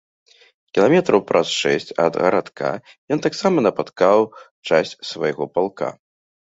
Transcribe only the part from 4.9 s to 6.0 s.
з свайго палка.